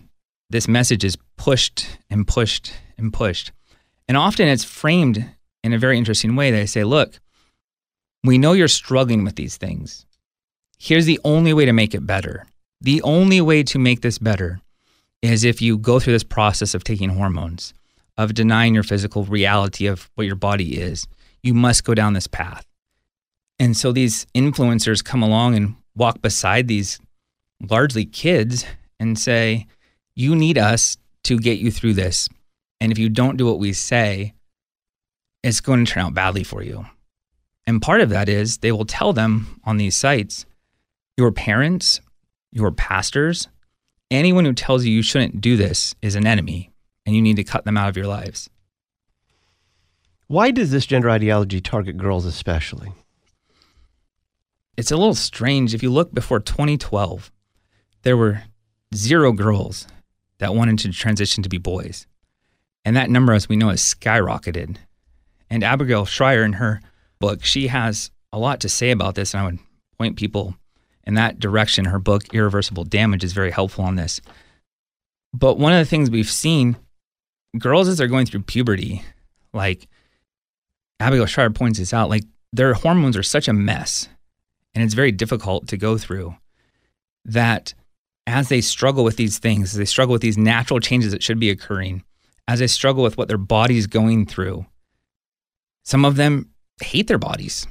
this 0.50 0.66
message 0.70 1.04
is 1.04 1.18
pushed 1.36 2.00
and 2.10 2.26
pushed 2.26 2.72
and 2.98 3.12
pushed. 3.12 3.52
And 4.08 4.16
often 4.16 4.48
it's 4.48 4.64
framed 4.64 5.26
in 5.62 5.74
a 5.74 5.78
very 5.78 5.98
interesting 5.98 6.38
way. 6.38 6.52
They 6.52 6.68
say, 6.68 6.86
look, 6.86 7.20
we 8.24 8.38
know 8.38 8.54
you're 8.54 8.70
struggling 8.70 9.26
with 9.26 9.36
these 9.36 9.58
things. 9.58 10.06
Here's 10.80 11.06
the 11.06 11.20
only 11.26 11.54
way 11.54 11.66
to 11.66 11.74
make 11.74 11.94
it 11.94 12.08
better. 12.08 12.46
The 12.80 13.02
only 13.02 13.42
way 13.42 13.62
to 13.64 13.78
make 13.78 14.00
this 14.00 14.20
better 14.20 14.62
is 15.22 15.44
if 15.44 15.62
you 15.62 15.78
go 15.78 16.00
through 16.00 16.14
this 16.14 16.24
process 16.24 16.74
of 16.74 16.86
taking 16.86 17.10
hormones, 17.10 17.74
of 18.18 18.36
denying 18.36 18.74
your 18.74 18.84
physical 18.84 19.26
reality 19.26 19.86
of 19.86 20.10
what 20.16 20.28
your 20.28 20.38
body 20.38 20.80
is. 20.80 21.10
You 21.44 21.54
must 21.54 21.84
go 21.84 21.94
down 21.94 22.14
this 22.14 22.28
path. 22.28 22.66
And 23.62 23.78
so 23.78 23.92
these 23.92 24.26
influencers 24.34 25.06
come 25.06 25.22
along 25.22 25.54
and 25.54 25.76
walk 25.96 26.20
beside 26.24 26.68
these 26.68 27.00
largely 27.70 28.06
kids 28.06 28.66
and 29.00 29.20
say, 29.20 29.68
You 30.16 30.36
need 30.36 30.58
us 30.58 30.98
to 31.26 31.38
get 31.38 31.60
you 31.60 31.70
through 31.70 31.94
this. 31.94 32.28
And 32.80 32.92
if 32.92 32.98
you 32.98 33.08
don't 33.08 33.38
do 33.38 33.46
what 33.46 33.60
we 33.60 33.72
say, 33.72 34.34
it's 35.44 35.62
going 35.62 35.86
to 35.86 35.92
turn 35.92 36.06
out 36.06 36.16
badly 36.16 36.44
for 36.44 36.64
you. 36.64 36.88
And 37.68 37.84
part 37.84 38.02
of 38.02 38.10
that 38.10 38.28
is 38.28 38.58
they 38.58 38.72
will 38.72 38.84
tell 38.84 39.14
them 39.14 39.62
on 39.64 39.78
these 39.78 39.96
sites, 39.96 40.48
your 41.16 41.32
parents, 41.32 42.02
your 42.52 42.72
pastors, 42.72 43.48
anyone 44.10 44.46
who 44.46 44.54
tells 44.54 44.86
you 44.86 44.92
you 44.92 45.04
shouldn't 45.04 45.40
do 45.40 45.56
this 45.56 45.94
is 46.02 46.16
an 46.16 46.26
enemy 46.26 46.72
and 47.06 47.16
you 47.16 47.22
need 47.22 47.36
to 47.36 47.44
cut 47.44 47.66
them 47.66 47.78
out 47.78 47.90
of 47.90 47.96
your 47.96 48.08
lives. 48.08 48.50
Why 50.26 50.50
does 50.50 50.72
this 50.72 50.88
gender 50.88 51.12
ideology 51.12 51.62
target 51.62 51.98
girls 51.98 52.26
especially? 52.26 52.92
It's 54.82 54.90
a 54.90 54.98
little 54.98 55.14
strange. 55.14 55.76
If 55.76 55.84
you 55.84 55.92
look 55.92 56.12
before 56.12 56.40
2012, 56.40 57.32
there 58.02 58.18
were 58.18 58.42
zero 58.96 59.32
girls 59.32 59.86
that 60.40 60.56
wanted 60.56 60.80
to 60.80 60.92
transition 60.92 61.44
to 61.44 61.50
be 61.50 61.60
boys. 61.60 62.08
And 62.84 62.96
that 62.96 63.12
number, 63.12 63.32
as 63.34 63.48
we 63.48 63.58
know, 63.58 63.70
has 63.70 63.80
skyrocketed. 63.80 64.78
And 65.52 65.64
Abigail 65.64 66.06
Shrier, 66.06 66.44
in 66.44 66.54
her 66.54 66.82
book, 67.20 67.46
she 67.46 67.68
has 67.68 68.10
a 68.34 68.40
lot 68.40 68.60
to 68.62 68.70
say 68.70 68.90
about 68.90 69.14
this. 69.14 69.36
And 69.36 69.44
I 69.44 69.46
would 69.46 69.60
point 70.00 70.18
people 70.18 70.56
in 71.06 71.14
that 71.14 71.38
direction. 71.38 71.86
Her 71.86 72.00
book, 72.00 72.34
Irreversible 72.34 72.86
Damage, 72.86 73.24
is 73.24 73.34
very 73.34 73.52
helpful 73.52 73.86
on 73.86 73.98
this. 73.98 74.20
But 75.32 75.60
one 75.60 75.74
of 75.74 75.78
the 75.78 75.86
things 75.86 76.10
we've 76.10 76.28
seen, 76.28 76.76
girls 77.60 77.88
as 77.88 78.00
they're 78.00 78.08
going 78.08 78.26
through 78.26 78.42
puberty, 78.42 79.04
like 79.54 79.88
Abigail 81.00 81.28
Shrier 81.28 81.52
points 81.52 81.78
this 81.78 81.94
out, 81.94 82.10
like 82.10 82.24
their 82.52 82.74
hormones 82.74 83.16
are 83.16 83.22
such 83.22 83.48
a 83.48 83.54
mess 83.54 84.10
and 84.74 84.84
it's 84.84 84.94
very 84.94 85.12
difficult 85.12 85.68
to 85.68 85.78
go 85.78 85.98
through 85.98 86.36
that 87.26 87.74
as 88.28 88.50
they 88.50 88.62
struggle 88.62 89.04
with 89.04 89.18
these 89.18 89.40
things, 89.40 89.72
as 89.72 89.78
they 89.78 89.86
struggle 89.86 90.14
with 90.14 90.22
these 90.22 90.38
natural 90.38 90.80
changes 90.80 91.12
that 91.12 91.24
should 91.24 91.40
be 91.40 91.50
occurring, 91.50 92.04
as 92.48 92.60
they 92.60 92.68
struggle 92.68 93.04
with 93.04 93.18
what 93.18 93.28
their 93.28 93.38
body's 93.38 93.88
going 93.88 94.26
through, 94.26 94.66
some 95.84 96.06
of 96.06 96.16
them 96.16 96.50
hate 96.82 97.08
their 97.08 97.18
bodies. 97.18 97.68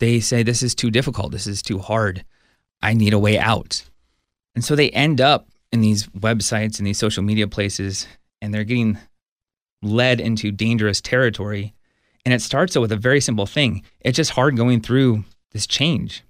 They 0.00 0.20
say, 0.20 0.42
This 0.42 0.62
is 0.62 0.74
too 0.74 0.90
difficult. 0.90 1.32
This 1.32 1.46
is 1.46 1.62
too 1.62 1.78
hard. 1.78 2.24
I 2.82 2.92
need 2.94 3.12
a 3.12 3.18
way 3.18 3.38
out. 3.38 3.84
And 4.54 4.64
so 4.64 4.76
they 4.76 4.90
end 4.90 5.20
up 5.20 5.48
in 5.72 5.80
these 5.80 6.06
websites 6.08 6.78
and 6.78 6.86
these 6.86 6.98
social 6.98 7.22
media 7.22 7.48
places, 7.48 8.06
and 8.40 8.52
they're 8.52 8.64
getting 8.64 8.98
led 9.82 10.20
into 10.20 10.52
dangerous 10.52 11.00
territory. 11.00 11.74
And 12.24 12.32
it 12.32 12.42
starts 12.42 12.76
with 12.76 12.92
a 12.92 12.96
very 12.96 13.20
simple 13.20 13.46
thing 13.46 13.82
it's 14.00 14.16
just 14.16 14.32
hard 14.32 14.56
going 14.56 14.80
through 14.80 15.24
this 15.52 15.66
change. 15.66 16.22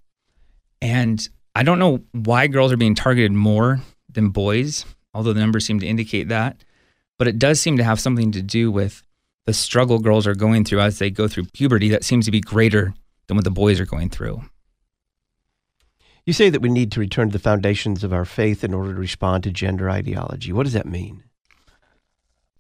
And 0.84 1.26
I 1.54 1.62
don't 1.62 1.78
know 1.78 2.02
why 2.12 2.46
girls 2.46 2.70
are 2.70 2.76
being 2.76 2.94
targeted 2.94 3.32
more 3.32 3.80
than 4.12 4.28
boys, 4.28 4.84
although 5.14 5.32
the 5.32 5.40
numbers 5.40 5.64
seem 5.64 5.80
to 5.80 5.86
indicate 5.86 6.28
that. 6.28 6.62
But 7.16 7.26
it 7.26 7.38
does 7.38 7.58
seem 7.58 7.78
to 7.78 7.84
have 7.84 7.98
something 7.98 8.32
to 8.32 8.42
do 8.42 8.70
with 8.70 9.02
the 9.46 9.54
struggle 9.54 9.98
girls 9.98 10.26
are 10.26 10.34
going 10.34 10.62
through 10.62 10.80
as 10.80 10.98
they 10.98 11.08
go 11.08 11.26
through 11.26 11.46
puberty 11.54 11.88
that 11.88 12.04
seems 12.04 12.26
to 12.26 12.30
be 12.30 12.42
greater 12.42 12.92
than 13.28 13.36
what 13.38 13.44
the 13.44 13.50
boys 13.50 13.80
are 13.80 13.86
going 13.86 14.10
through. 14.10 14.42
You 16.26 16.34
say 16.34 16.50
that 16.50 16.60
we 16.60 16.68
need 16.68 16.92
to 16.92 17.00
return 17.00 17.30
to 17.30 17.32
the 17.32 17.42
foundations 17.42 18.04
of 18.04 18.12
our 18.12 18.26
faith 18.26 18.62
in 18.62 18.74
order 18.74 18.92
to 18.92 19.00
respond 19.00 19.44
to 19.44 19.50
gender 19.50 19.88
ideology. 19.88 20.52
What 20.52 20.64
does 20.64 20.74
that 20.74 20.84
mean? 20.84 21.24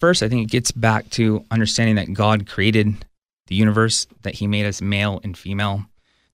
First, 0.00 0.22
I 0.22 0.30
think 0.30 0.44
it 0.44 0.50
gets 0.50 0.72
back 0.72 1.10
to 1.10 1.44
understanding 1.50 1.96
that 1.96 2.14
God 2.14 2.48
created 2.48 3.04
the 3.48 3.54
universe, 3.54 4.06
that 4.22 4.36
He 4.36 4.46
made 4.46 4.64
us 4.64 4.80
male 4.80 5.20
and 5.22 5.36
female, 5.36 5.84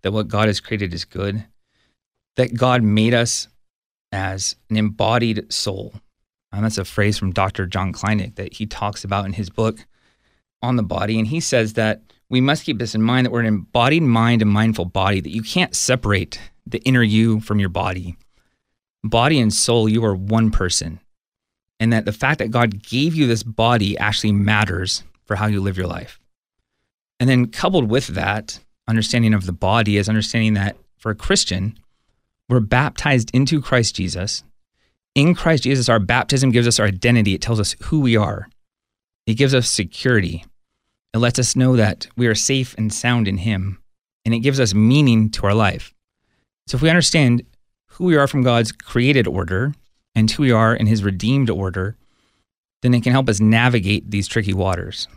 that 0.03 0.13
what 0.13 0.29
God 0.29 0.47
has 0.47 0.61
created 0.61 0.95
is 0.95 1.05
good, 1.05 1.45
that 2.41 2.55
God 2.55 2.83
made 2.83 3.13
us 3.13 3.49
as 4.13 4.57
an 4.71 4.79
embodied 4.79 5.53
soul. 5.53 5.93
And 6.51 6.65
that's 6.65 6.79
a 6.79 6.87
phrase 6.87 7.19
from 7.19 7.33
Dr. 7.33 7.67
John 7.67 7.93
Kleinig 7.93 8.37
that 8.37 8.55
he 8.55 8.65
talks 8.65 9.05
about 9.05 9.27
in 9.27 9.35
his 9.35 9.51
book 9.51 9.85
on 10.63 10.77
the 10.77 10.83
body. 10.83 11.19
And 11.19 11.29
he 11.29 11.39
says 11.39 11.75
that 11.75 12.01
we 12.31 12.41
must 12.41 12.65
keep 12.65 12.79
this 12.79 12.95
in 12.95 13.03
mind 13.03 13.27
that 13.27 13.31
we're 13.31 13.41
an 13.41 13.47
embodied 13.47 14.03
mind 14.05 14.41
and 14.41 14.51
mindful 14.51 14.87
body, 14.87 15.21
that 15.21 15.35
you 15.35 15.43
can't 15.43 15.77
separate 15.77 16.41
the 16.67 16.79
inner 16.79 17.03
you 17.03 17.41
from 17.41 17.61
your 17.61 17.69
body. 17.69 18.17
Body 19.05 19.39
and 19.39 19.53
soul, 19.53 19.87
you 19.87 20.03
are 20.03 20.15
one 20.15 20.51
person. 20.51 20.99
And 21.79 21.93
that 21.93 22.07
the 22.07 22.13
fact 22.13 22.39
that 22.39 22.51
God 22.51 22.83
gave 22.83 23.15
you 23.15 23.27
this 23.27 23.43
body 23.43 23.99
actually 23.99 24.33
matters 24.33 25.03
for 25.27 25.37
how 25.37 25.47
you 25.47 25.61
live 25.61 25.77
your 25.77 25.87
life. 25.87 26.19
And 27.19 27.29
then 27.29 27.49
coupled 27.49 27.91
with 27.91 28.07
that, 28.09 28.61
understanding 28.89 29.35
of 29.35 29.45
the 29.45 29.53
body 29.53 29.99
is 29.99 30.09
understanding 30.09 30.55
that 30.55 30.79
for 30.97 31.11
a 31.11 31.15
Christian, 31.15 31.77
we're 32.51 32.61
baptized 32.61 33.31
into 33.33 33.63
Christ 33.63 33.95
Jesus. 33.95 34.43
In 35.15 35.35
Christ 35.35 35.63
Jesus, 35.63 35.89
our 35.89 36.01
baptism 36.01 36.51
gives 36.51 36.67
us 36.67 36.81
our 36.81 36.87
identity. 36.87 37.33
It 37.33 37.41
tells 37.41 37.61
us 37.61 37.77
who 37.85 38.01
we 38.01 38.17
are. 38.17 38.49
It 39.27 39.35
gives 39.35 39.55
us 39.55 39.71
security. 39.71 40.45
It 41.15 41.19
lets 41.19 41.39
us 41.39 41.55
know 41.55 41.77
that 41.77 42.09
we 42.17 42.27
are 42.27 42.35
safe 42.35 42.75
and 42.77 42.93
sound 42.93 43.29
in 43.29 43.39
Him. 43.39 43.81
And 44.25 44.35
it 44.35 44.41
gives 44.41 44.59
us 44.59 44.75
meaning 44.75 45.31
to 45.31 45.47
our 45.47 45.55
life. 45.55 45.95
So 46.67 46.77
if 46.77 46.83
we 46.83 46.91
understand 46.91 47.45
who 47.87 48.05
we 48.05 48.17
are 48.17 48.27
from 48.27 48.43
God's 48.43 48.73
created 48.73 49.27
order 49.27 49.73
and 50.15 50.31
who 50.31 50.43
we 50.43 50.53
are 50.53 50.75
in 50.75 50.87
his 50.87 51.05
redeemed 51.05 51.51
order, 51.51 51.97
then 52.83 52.95
it 52.95 53.03
can 53.03 53.13
help 53.13 53.29
us 53.29 53.41
navigate 53.41 54.11
these 54.11 54.29
tricky 54.29 54.55
waters. 54.55 55.09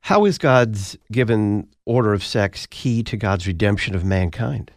How 0.00 0.24
is 0.24 0.38
God's 0.38 0.96
given 1.10 1.68
order 1.84 2.12
of 2.12 2.24
sex 2.24 2.66
key 2.66 3.02
to 3.04 3.16
God's 3.16 3.46
redemption 3.46 3.94
of 3.94 4.04
mankind? 4.04 4.70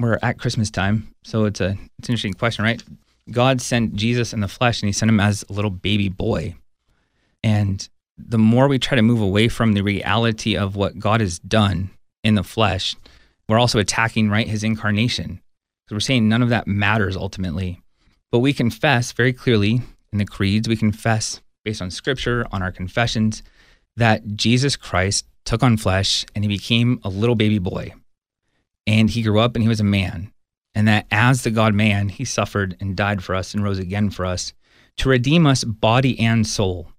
We're 0.00 0.18
at 0.22 0.38
Christmas 0.38 0.70
time, 0.70 1.14
so 1.24 1.44
it's 1.44 1.60
a 1.60 1.76
it's 1.98 2.08
an 2.08 2.12
interesting 2.12 2.32
question, 2.32 2.64
right? 2.64 2.82
God 3.30 3.60
sent 3.60 3.94
Jesus 3.94 4.32
in 4.32 4.40
the 4.40 4.48
flesh 4.48 4.80
and 4.80 4.88
he 4.88 4.92
sent 4.92 5.10
him 5.10 5.20
as 5.20 5.44
a 5.48 5.52
little 5.52 5.70
baby 5.70 6.08
boy. 6.08 6.54
And 7.42 7.86
the 8.16 8.38
more 8.38 8.66
we 8.66 8.78
try 8.78 8.96
to 8.96 9.02
move 9.02 9.20
away 9.20 9.48
from 9.48 9.74
the 9.74 9.82
reality 9.82 10.56
of 10.56 10.74
what 10.74 10.98
God 10.98 11.20
has 11.20 11.38
done 11.38 11.90
in 12.24 12.34
the 12.34 12.42
flesh, 12.42 12.96
we're 13.46 13.58
also 13.58 13.78
attacking 13.78 14.30
right 14.30 14.48
his 14.48 14.64
incarnation 14.64 15.40
because 15.84 15.94
we're 15.94 16.00
saying 16.00 16.28
none 16.28 16.42
of 16.42 16.48
that 16.48 16.66
matters 16.66 17.16
ultimately. 17.16 17.82
But 18.32 18.38
we 18.38 18.52
confess 18.52 19.12
very 19.12 19.32
clearly 19.32 19.82
in 20.12 20.18
the 20.18 20.24
creeds, 20.24 20.68
we 20.68 20.76
confess 20.76 21.40
based 21.64 21.82
on 21.82 21.90
scripture, 21.90 22.46
on 22.52 22.62
our 22.62 22.72
confessions, 22.72 23.42
that 23.96 24.36
Jesus 24.36 24.76
Christ 24.76 25.26
took 25.44 25.62
on 25.62 25.76
flesh 25.76 26.24
and 26.34 26.42
he 26.42 26.48
became 26.48 27.00
a 27.04 27.10
little 27.10 27.34
baby 27.34 27.58
boy. 27.58 27.92
And 28.86 29.10
he 29.10 29.22
grew 29.22 29.40
up 29.40 29.54
and 29.54 29.62
he 29.62 29.68
was 29.68 29.80
a 29.80 29.84
man. 29.84 30.32
And 30.74 30.86
that 30.88 31.06
as 31.10 31.42
the 31.42 31.50
God 31.50 31.74
man, 31.74 32.08
he 32.08 32.24
suffered 32.24 32.76
and 32.80 32.96
died 32.96 33.22
for 33.22 33.34
us 33.34 33.54
and 33.54 33.62
rose 33.62 33.78
again 33.78 34.10
for 34.10 34.24
us 34.24 34.52
to 34.98 35.08
redeem 35.08 35.46
us 35.46 35.64
body 35.64 36.18
and 36.20 36.46
soul. 36.46 36.92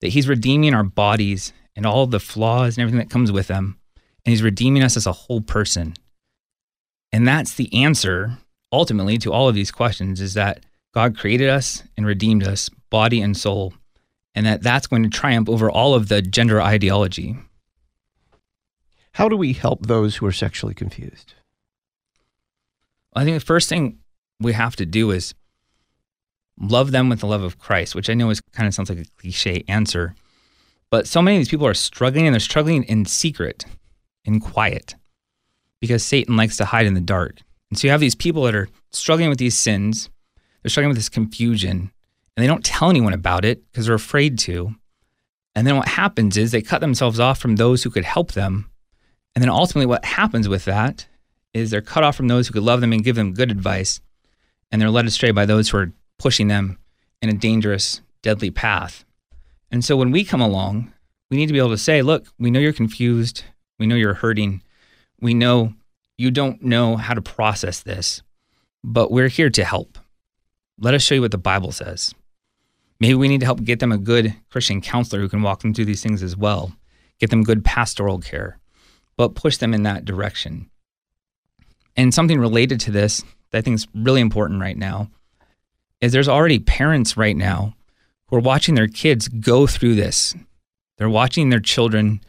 That 0.00 0.08
he's 0.08 0.28
redeeming 0.28 0.74
our 0.74 0.84
bodies 0.84 1.52
and 1.76 1.86
all 1.86 2.06
the 2.06 2.20
flaws 2.20 2.76
and 2.76 2.82
everything 2.82 2.98
that 2.98 3.10
comes 3.10 3.32
with 3.32 3.46
them 3.46 3.78
and 4.24 4.32
he's 4.32 4.42
redeeming 4.42 4.82
us 4.82 4.96
as 4.96 5.06
a 5.06 5.12
whole 5.12 5.40
person. 5.40 5.94
And 7.12 7.28
that's 7.28 7.54
the 7.54 7.72
answer 7.84 8.38
ultimately 8.72 9.18
to 9.18 9.32
all 9.32 9.48
of 9.48 9.54
these 9.54 9.70
questions 9.70 10.20
is 10.20 10.34
that 10.34 10.64
God 10.92 11.16
created 11.16 11.48
us 11.48 11.82
and 11.96 12.06
redeemed 12.06 12.46
us 12.46 12.68
body 12.90 13.20
and 13.20 13.36
soul 13.36 13.74
and 14.34 14.46
that 14.46 14.62
that's 14.62 14.86
going 14.86 15.02
to 15.04 15.08
triumph 15.08 15.48
over 15.48 15.70
all 15.70 15.94
of 15.94 16.08
the 16.08 16.22
gender 16.22 16.60
ideology. 16.60 17.36
How 19.14 19.28
do 19.28 19.36
we 19.36 19.52
help 19.52 19.86
those 19.86 20.16
who 20.16 20.26
are 20.26 20.32
sexually 20.32 20.74
confused? 20.74 21.34
I 23.14 23.22
think 23.22 23.36
the 23.36 23.46
first 23.46 23.68
thing 23.68 24.00
we 24.40 24.52
have 24.54 24.74
to 24.76 24.84
do 24.84 25.12
is 25.12 25.34
love 26.60 26.90
them 26.90 27.08
with 27.08 27.20
the 27.20 27.28
love 27.28 27.42
of 27.42 27.60
Christ, 27.60 27.94
which 27.94 28.10
I 28.10 28.14
know 28.14 28.30
is 28.30 28.40
kind 28.52 28.66
of 28.66 28.74
sounds 28.74 28.90
like 28.90 28.98
a 28.98 29.04
cliche 29.16 29.62
answer. 29.68 30.16
But 30.90 31.06
so 31.06 31.22
many 31.22 31.36
of 31.36 31.40
these 31.40 31.48
people 31.48 31.66
are 31.66 31.74
struggling 31.74 32.26
and 32.26 32.34
they're 32.34 32.40
struggling 32.40 32.82
in 32.84 33.04
secret 33.04 33.64
in 34.24 34.40
quiet 34.40 34.96
because 35.80 36.02
Satan 36.02 36.36
likes 36.36 36.56
to 36.56 36.64
hide 36.64 36.86
in 36.86 36.94
the 36.94 37.00
dark. 37.00 37.38
And 37.70 37.78
so 37.78 37.86
you 37.86 37.92
have 37.92 38.00
these 38.00 38.16
people 38.16 38.42
that 38.42 38.54
are 38.56 38.68
struggling 38.90 39.28
with 39.28 39.38
these 39.38 39.56
sins, 39.56 40.10
they're 40.62 40.70
struggling 40.70 40.88
with 40.88 40.98
this 40.98 41.08
confusion, 41.08 41.92
and 42.36 42.42
they 42.42 42.48
don't 42.48 42.64
tell 42.64 42.90
anyone 42.90 43.12
about 43.12 43.44
it 43.44 43.62
because 43.70 43.86
they're 43.86 43.94
afraid 43.94 44.40
to. 44.40 44.74
And 45.54 45.68
then 45.68 45.76
what 45.76 45.86
happens 45.86 46.36
is 46.36 46.50
they 46.50 46.62
cut 46.62 46.80
themselves 46.80 47.20
off 47.20 47.38
from 47.38 47.54
those 47.56 47.84
who 47.84 47.90
could 47.90 48.04
help 48.04 48.32
them. 48.32 48.72
And 49.34 49.42
then 49.42 49.50
ultimately, 49.50 49.86
what 49.86 50.04
happens 50.04 50.48
with 50.48 50.64
that 50.66 51.06
is 51.52 51.70
they're 51.70 51.80
cut 51.80 52.04
off 52.04 52.16
from 52.16 52.28
those 52.28 52.46
who 52.46 52.54
could 52.54 52.62
love 52.62 52.80
them 52.80 52.92
and 52.92 53.04
give 53.04 53.16
them 53.16 53.34
good 53.34 53.50
advice. 53.50 54.00
And 54.70 54.80
they're 54.80 54.90
led 54.90 55.06
astray 55.06 55.30
by 55.30 55.46
those 55.46 55.68
who 55.68 55.78
are 55.78 55.92
pushing 56.18 56.48
them 56.48 56.78
in 57.22 57.28
a 57.28 57.34
dangerous, 57.34 58.00
deadly 58.22 58.50
path. 58.50 59.04
And 59.70 59.84
so 59.84 59.96
when 59.96 60.10
we 60.10 60.24
come 60.24 60.40
along, 60.40 60.92
we 61.30 61.36
need 61.36 61.46
to 61.46 61.52
be 61.52 61.58
able 61.58 61.70
to 61.70 61.78
say, 61.78 62.02
look, 62.02 62.26
we 62.38 62.50
know 62.50 62.60
you're 62.60 62.72
confused. 62.72 63.44
We 63.78 63.86
know 63.86 63.96
you're 63.96 64.14
hurting. 64.14 64.62
We 65.20 65.34
know 65.34 65.74
you 66.16 66.30
don't 66.30 66.62
know 66.62 66.96
how 66.96 67.14
to 67.14 67.22
process 67.22 67.80
this, 67.80 68.22
but 68.82 69.10
we're 69.10 69.28
here 69.28 69.50
to 69.50 69.64
help. 69.64 69.98
Let 70.78 70.94
us 70.94 71.02
show 71.02 71.16
you 71.16 71.22
what 71.22 71.30
the 71.30 71.38
Bible 71.38 71.72
says. 71.72 72.14
Maybe 73.00 73.14
we 73.14 73.28
need 73.28 73.40
to 73.40 73.46
help 73.46 73.64
get 73.64 73.80
them 73.80 73.92
a 73.92 73.98
good 73.98 74.34
Christian 74.50 74.80
counselor 74.80 75.20
who 75.20 75.28
can 75.28 75.42
walk 75.42 75.60
them 75.60 75.74
through 75.74 75.86
these 75.86 76.02
things 76.02 76.22
as 76.22 76.36
well, 76.36 76.72
get 77.18 77.30
them 77.30 77.42
good 77.42 77.64
pastoral 77.64 78.20
care, 78.20 78.58
but 79.16 79.34
push 79.34 79.56
them 79.56 79.74
in 79.74 79.82
that 79.84 80.04
direction. 80.04 80.70
And 81.96 82.12
something 82.12 82.40
related 82.40 82.80
to 82.80 82.90
this 82.90 83.22
that 83.50 83.58
I 83.58 83.60
think 83.60 83.74
is 83.74 83.86
really 83.94 84.20
important 84.20 84.60
right 84.60 84.76
now 84.76 85.10
is 86.00 86.12
there's 86.12 86.28
already 86.28 86.58
parents 86.58 87.16
right 87.16 87.36
now 87.36 87.74
who 88.26 88.36
are 88.36 88.40
watching 88.40 88.74
their 88.74 88.88
kids 88.88 89.28
go 89.28 89.66
through 89.66 89.94
this. 89.94 90.34
They're 90.98 91.08
watching 91.08 91.50
their 91.50 91.60
children 91.60 92.20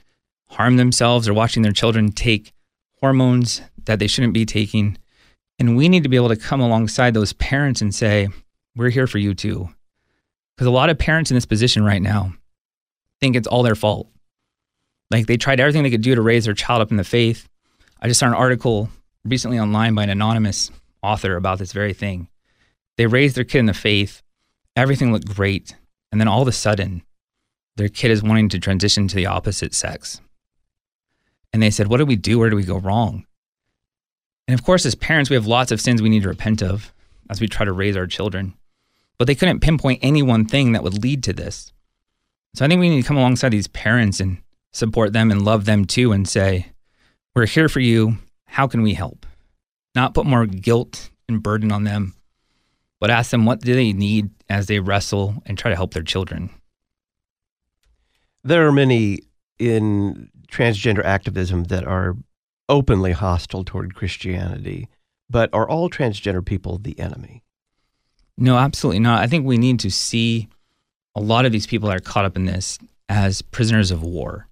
harm 0.49 0.77
themselves 0.77 1.27
or 1.27 1.33
watching 1.33 1.63
their 1.63 1.71
children 1.71 2.11
take 2.11 2.53
hormones 2.99 3.61
that 3.85 3.99
they 3.99 4.07
shouldn't 4.07 4.33
be 4.33 4.45
taking. 4.45 4.97
And 5.59 5.75
we 5.75 5.89
need 5.89 6.03
to 6.03 6.09
be 6.09 6.15
able 6.15 6.29
to 6.29 6.35
come 6.35 6.61
alongside 6.61 7.13
those 7.13 7.33
parents 7.33 7.81
and 7.81 7.93
say, 7.93 8.27
we're 8.75 8.89
here 8.89 9.07
for 9.07 9.17
you 9.17 9.33
too. 9.33 9.69
Because 10.55 10.67
a 10.67 10.71
lot 10.71 10.89
of 10.89 10.97
parents 10.97 11.31
in 11.31 11.35
this 11.35 11.45
position 11.45 11.83
right 11.83 12.01
now 12.01 12.33
think 13.19 13.35
it's 13.35 13.47
all 13.47 13.63
their 13.63 13.75
fault. 13.75 14.07
Like 15.11 15.27
they 15.27 15.37
tried 15.37 15.59
everything 15.59 15.83
they 15.83 15.91
could 15.91 16.01
do 16.01 16.15
to 16.15 16.21
raise 16.21 16.45
their 16.45 16.53
child 16.53 16.81
up 16.81 16.91
in 16.91 16.97
the 16.97 17.03
faith. 17.03 17.47
I 18.01 18.07
just 18.07 18.19
saw 18.19 18.27
an 18.27 18.33
article 18.33 18.89
recently 19.23 19.59
online 19.59 19.95
by 19.95 20.03
an 20.03 20.09
anonymous 20.09 20.71
author 21.01 21.35
about 21.35 21.59
this 21.59 21.73
very 21.73 21.93
thing. 21.93 22.27
They 22.97 23.07
raised 23.07 23.35
their 23.35 23.43
kid 23.43 23.59
in 23.59 23.65
the 23.65 23.73
faith, 23.73 24.21
everything 24.75 25.11
looked 25.11 25.33
great. 25.33 25.75
And 26.11 26.21
then 26.21 26.27
all 26.27 26.41
of 26.41 26.47
a 26.47 26.53
sudden, 26.53 27.03
their 27.75 27.89
kid 27.89 28.11
is 28.11 28.23
wanting 28.23 28.49
to 28.49 28.59
transition 28.59 29.07
to 29.07 29.15
the 29.15 29.25
opposite 29.25 29.73
sex. 29.73 30.21
And 31.51 31.61
they 31.61 31.71
said, 31.71 31.87
What 31.87 31.97
do 31.97 32.05
we 32.05 32.15
do? 32.15 32.39
Where 32.39 32.49
do 32.49 32.55
we 32.55 32.63
go 32.63 32.77
wrong? 32.77 33.25
And 34.47 34.57
of 34.57 34.65
course, 34.65 34.85
as 34.85 34.95
parents, 34.95 35.29
we 35.29 35.35
have 35.35 35.47
lots 35.47 35.71
of 35.71 35.81
sins 35.81 36.01
we 36.01 36.09
need 36.09 36.23
to 36.23 36.29
repent 36.29 36.61
of 36.61 36.93
as 37.29 37.41
we 37.41 37.47
try 37.47 37.65
to 37.65 37.73
raise 37.73 37.97
our 37.97 38.07
children. 38.07 38.53
But 39.17 39.27
they 39.27 39.35
couldn't 39.35 39.61
pinpoint 39.61 39.99
any 40.01 40.21
one 40.21 40.45
thing 40.45 40.71
that 40.73 40.83
would 40.83 41.01
lead 41.01 41.23
to 41.23 41.33
this. 41.33 41.73
So 42.53 42.63
I 42.63 42.67
think 42.67 42.79
we 42.79 42.89
need 42.89 43.01
to 43.01 43.07
come 43.07 43.17
alongside 43.17 43.49
these 43.49 43.67
parents 43.67 44.19
and 44.19 44.37
support 44.75 45.13
them 45.13 45.31
and 45.31 45.43
love 45.43 45.65
them 45.65 45.85
too 45.85 46.11
and 46.11 46.27
say, 46.27 46.67
We're 47.33 47.45
here 47.45 47.69
for 47.69 47.79
you. 47.79 48.17
How 48.45 48.67
can 48.67 48.81
we 48.81 48.93
help? 48.93 49.25
Not 49.95 50.13
put 50.13 50.25
more 50.25 50.45
guilt 50.45 51.09
and 51.29 51.41
burden 51.41 51.71
on 51.71 51.85
them, 51.85 52.13
but 52.99 53.09
ask 53.09 53.31
them 53.31 53.45
what 53.45 53.61
do 53.61 53.73
they 53.73 53.93
need 53.93 54.29
as 54.49 54.67
they 54.67 54.79
wrestle 54.79 55.41
and 55.45 55.57
try 55.57 55.69
to 55.69 55.75
help 55.75 55.93
their 55.93 56.03
children. 56.03 56.49
There 58.43 58.67
are 58.67 58.71
many 58.71 59.21
in 59.57 60.29
transgender 60.51 61.03
activism 61.03 61.65
that 61.65 61.85
are 61.85 62.15
openly 62.67 63.13
hostile 63.13 63.63
toward 63.63 63.95
Christianity, 63.95 64.89
but 65.29 65.49
are 65.53 65.67
all 65.67 65.89
transgender 65.89 66.45
people 66.45 66.77
the 66.77 66.99
enemy? 66.99 67.43
No, 68.37 68.57
absolutely 68.57 68.99
not. 68.99 69.23
I 69.23 69.27
think 69.27 69.45
we 69.45 69.57
need 69.57 69.79
to 69.79 69.89
see 69.89 70.49
a 71.15 71.21
lot 71.21 71.45
of 71.45 71.51
these 71.53 71.65
people 71.65 71.87
that 71.89 71.97
are 71.97 72.01
caught 72.01 72.25
up 72.25 72.35
in 72.35 72.45
this 72.45 72.77
as 73.07 73.41
prisoners 73.41 73.91
of 73.91 74.03
war. 74.03 74.47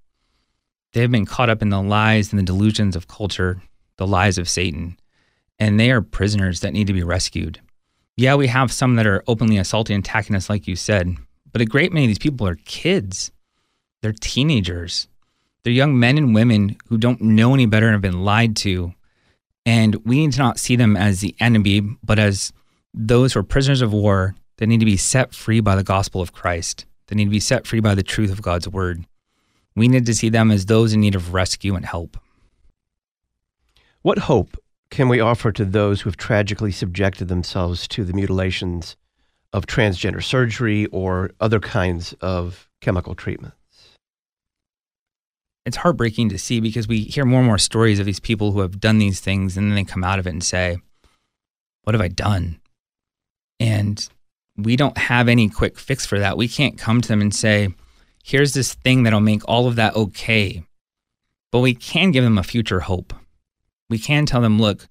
They 0.94 1.02
have 1.02 1.12
been 1.12 1.26
caught 1.26 1.50
up 1.50 1.62
in 1.62 1.70
the 1.70 1.82
lies 1.82 2.32
and 2.32 2.40
the 2.40 2.46
delusions 2.46 2.96
of 2.96 3.08
culture, 3.08 3.62
the 3.98 4.08
lies 4.08 4.38
of 4.38 4.48
Satan, 4.48 4.98
and 5.60 5.80
they 5.80 5.92
are 5.92 6.02
prisoners 6.02 6.60
that 6.62 6.74
need 6.74 6.88
to 6.88 6.94
be 6.94 7.04
rescued. 7.04 7.60
Yeah, 8.16 8.36
we 8.36 8.48
have 8.48 8.72
some 8.72 8.96
that 8.96 9.08
are 9.08 9.24
openly 9.28 9.58
assaulting 9.58 9.96
and 9.96 10.06
attacking 10.06 10.36
us, 10.36 10.50
like 10.50 10.68
you 10.68 10.76
said, 10.76 11.16
but 11.52 11.62
a 11.62 11.66
great 11.66 11.92
many 11.92 12.06
of 12.06 12.10
these 12.10 12.20
people 12.20 12.48
are 12.48 12.56
kids. 12.66 13.32
They're 14.02 14.14
teenagers. 14.14 15.08
They're 15.64 15.74
young 15.74 16.00
men 16.00 16.18
and 16.18 16.36
women 16.36 16.78
who 16.88 16.98
don't 16.98 17.22
know 17.22 17.54
any 17.54 17.66
better 17.66 17.88
and 17.88 17.94
have 17.94 18.02
been 18.02 18.24
lied 18.24 18.56
to. 18.58 18.94
And 19.66 19.96
we 20.06 20.18
need 20.18 20.34
to 20.34 20.40
not 20.40 20.60
see 20.60 20.76
them 20.76 20.98
as 20.98 21.22
the 21.22 21.36
enemy, 21.40 21.82
but 22.04 22.20
as 22.20 22.52
those 22.94 23.34
who 23.34 23.40
are 23.40 23.44
prisoners 23.44 23.82
of 23.82 23.94
war 23.94 24.36
that 24.58 24.68
need 24.68 24.82
to 24.82 24.86
be 24.86 24.98
set 24.98 25.34
free 25.34 25.62
by 25.62 25.76
the 25.76 25.84
gospel 25.84 26.22
of 26.22 26.34
Christ, 26.34 26.86
that 27.08 27.16
need 27.16 27.26
to 27.26 27.32
be 27.32 27.40
set 27.40 27.66
free 27.66 27.80
by 27.80 27.96
the 27.96 28.04
truth 28.04 28.32
of 28.32 28.42
God's 28.42 28.68
word. 28.68 29.06
We 29.76 29.88
need 29.88 30.06
to 30.06 30.14
see 30.14 30.30
them 30.30 30.52
as 30.52 30.66
those 30.66 30.94
in 30.94 31.02
need 31.02 31.16
of 31.16 31.34
rescue 31.34 31.76
and 31.76 31.86
help. 31.86 32.18
What 34.02 34.20
hope 34.20 34.58
can 34.90 35.10
we 35.10 35.20
offer 35.20 35.52
to 35.52 35.66
those 35.66 36.02
who 36.02 36.10
have 36.10 36.18
tragically 36.18 36.72
subjected 36.72 37.28
themselves 37.28 37.88
to 37.90 38.04
the 38.04 38.14
mutilations 38.14 38.96
of 39.52 39.66
transgender 39.66 40.22
surgery 40.22 40.86
or 40.88 41.32
other 41.40 41.60
kinds 41.60 42.14
of 42.22 42.70
chemical 42.82 43.16
treatments? 43.16 43.58
It's 45.66 45.78
heartbreaking 45.78 46.30
to 46.30 46.38
see 46.38 46.60
because 46.60 46.88
we 46.88 47.06
hear 47.06 47.26
more 47.26 47.40
and 47.40 47.48
more 47.48 47.58
stories 47.58 48.00
of 48.00 48.06
these 48.06 48.20
people 48.20 48.52
who 48.52 48.60
have 48.60 48.80
done 48.80 48.98
these 48.98 49.22
things 49.22 49.58
and 49.58 49.70
then 49.70 49.76
they 49.76 49.84
come 49.84 50.04
out 50.04 50.20
of 50.20 50.28
it 50.28 50.32
and 50.32 50.44
say, 50.44 50.78
What 51.84 51.94
have 51.94 52.02
I 52.02 52.10
done? 52.10 52.60
And 53.60 54.08
we 54.58 54.76
don't 54.76 54.98
have 54.98 55.30
any 55.30 55.50
quick 55.50 55.80
fix 55.80 56.06
for 56.06 56.20
that. 56.20 56.38
We 56.38 56.48
can't 56.48 56.78
come 56.78 57.02
to 57.02 57.08
them 57.08 57.22
and 57.22 57.34
say, 57.34 57.70
here's 58.24 58.54
this 58.54 58.74
thing 58.74 59.04
that'll 59.04 59.20
make 59.20 59.48
all 59.48 59.68
of 59.68 59.76
that 59.76 59.96
okay. 59.96 60.64
But 61.52 61.60
we 61.60 61.76
can 61.76 62.12
give 62.12 62.24
them 62.24 62.38
a 62.38 62.44
future 62.44 62.80
hope. 62.80 63.14
We 63.90 64.00
can 64.00 64.26
tell 64.26 64.42
them, 64.42 64.60
look, 64.60 64.88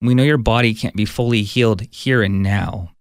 we 0.00 0.14
know 0.14 0.22
your 0.22 0.38
body 0.38 0.74
can't 0.74 0.94
be 0.94 1.06
fully 1.06 1.42
healed 1.42 1.80
here 1.90 2.22
and 2.22 2.42
now. 2.42 2.92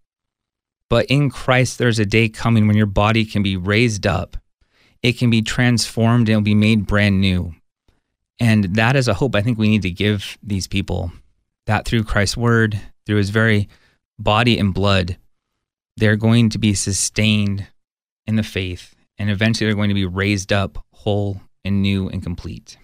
But 0.89 1.05
in 1.07 1.29
Christ, 1.29 1.77
there's 1.77 1.99
a 1.99 2.05
day 2.05 2.29
coming 2.29 2.67
when 2.67 2.77
your 2.77 2.85
body 2.85 3.25
can 3.25 3.43
be 3.43 3.57
raised 3.57 4.07
up, 4.07 4.37
it 5.03 5.17
can 5.19 5.29
be 5.29 5.41
transformed, 5.41 6.29
and 6.29 6.29
it'll 6.29 6.41
be 6.41 6.55
made 6.55 6.87
brand 6.87 7.21
new. 7.21 7.53
And 8.39 8.75
that 8.75 8.95
is 8.95 9.07
a 9.07 9.13
hope 9.13 9.35
I 9.35 9.41
think 9.41 9.57
we 9.57 9.69
need 9.69 9.83
to 9.83 9.91
give 9.91 10.37
these 10.41 10.67
people 10.67 11.11
that 11.67 11.85
through 11.85 12.03
Christ's 12.03 12.37
word, 12.37 12.79
through 13.05 13.17
his 13.17 13.29
very 13.29 13.69
body 14.17 14.57
and 14.57 14.73
blood, 14.73 15.17
they're 15.97 16.15
going 16.15 16.49
to 16.49 16.57
be 16.57 16.73
sustained 16.73 17.67
in 18.25 18.35
the 18.35 18.43
faith 18.43 18.94
and 19.17 19.29
eventually 19.29 19.67
they're 19.67 19.75
going 19.75 19.89
to 19.89 19.95
be 19.95 20.05
raised 20.05 20.51
up 20.51 20.83
whole 20.91 21.41
and 21.63 21.81
new 21.81 22.07
and 22.09 22.23
complete. 22.23 22.77